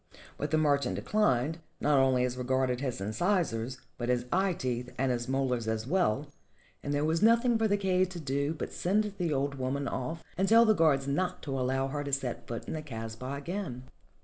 But 0.35 0.49
the 0.49 0.57
merchant 0.57 0.95
declined, 0.95 1.59
not 1.79 1.99
only 1.99 2.25
as 2.25 2.35
regarded 2.35 2.81
his 2.81 2.99
incisors, 2.99 3.77
but 3.99 4.09
his 4.09 4.25
eye 4.31 4.53
teeth 4.53 4.89
and 4.97 5.11
his 5.11 5.27
molars 5.29 5.67
as 5.67 5.85
well, 5.85 6.25
and 6.81 6.91
there 6.91 7.05
was 7.05 7.21
nothing 7.21 7.55
for 7.55 7.67
the 7.67 7.77
kaid 7.77 8.09
to 8.09 8.19
do 8.19 8.55
but 8.55 8.73
send 8.73 9.13
the 9.19 9.31
old 9.31 9.59
woman 9.59 9.87
off 9.87 10.23
and 10.39 10.49
tell 10.49 10.65
the 10.65 10.73
guards 10.73 11.07
not 11.07 11.43
to 11.43 11.51
allow 11.51 11.89
her 11.89 12.03
to 12.03 12.11
set 12.13 12.47
foot 12.47 12.65
in 12.67 12.73
the 12.73 12.81
kasbah 12.81 13.35
again. 13.37 13.83